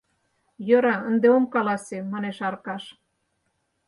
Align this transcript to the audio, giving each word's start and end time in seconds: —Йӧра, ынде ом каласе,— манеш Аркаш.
—Йӧра, 0.67 0.95
ынде 1.09 1.27
ом 1.37 1.45
каласе,— 1.53 1.97
манеш 2.11 2.37
Аркаш. 2.47 2.83